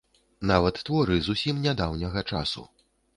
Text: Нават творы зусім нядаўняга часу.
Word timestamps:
Нават 0.51 0.79
творы 0.87 1.19
зусім 1.27 1.59
нядаўняга 1.67 2.25
часу. 2.31 2.65